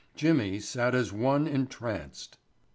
[0.15, 2.39] Jimmy sat as one entranced.